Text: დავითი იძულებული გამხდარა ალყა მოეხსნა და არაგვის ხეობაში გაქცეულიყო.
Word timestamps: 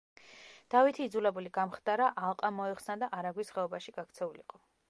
დავითი 0.75 1.05
იძულებული 1.09 1.51
გამხდარა 1.59 2.09
ალყა 2.31 2.53
მოეხსნა 2.61 2.99
და 3.05 3.13
არაგვის 3.19 3.57
ხეობაში 3.59 3.99
გაქცეულიყო. 4.01 4.69